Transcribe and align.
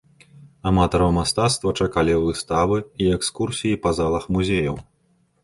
Аматараў 0.69 1.11
мастацтва 1.17 1.73
чакалі 1.85 2.15
выставы 2.25 2.77
і 3.05 3.11
экскурсіі 3.19 3.81
па 3.87 3.95
залах 4.01 4.29
музеяў. 4.39 4.75